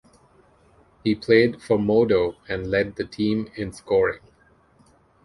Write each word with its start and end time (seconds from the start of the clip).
He 1.03 1.13
played 1.13 1.61
for 1.61 1.77
Modo 1.77 2.35
and 2.49 2.71
led 2.71 2.95
the 2.95 3.05
team 3.05 3.51
in 3.55 3.71
scoring. 3.71 4.21